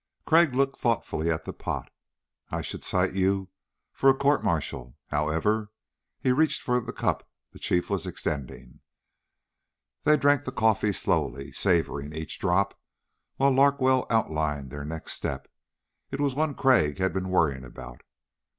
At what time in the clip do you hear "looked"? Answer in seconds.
0.55-0.79